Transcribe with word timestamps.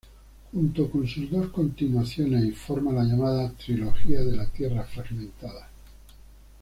Junto 0.51 0.89
con 0.89 1.07
sus 1.07 1.29
dos 1.29 1.49
continuaciones 1.49 2.43
y 2.45 2.51
forma 2.53 2.91
la 2.91 3.03
llamada 3.03 3.51
"Trilogía 3.51 4.21
de 4.23 4.35
la 4.35 4.47
Tierra 4.47 4.83
Fragmentada". 4.83 5.69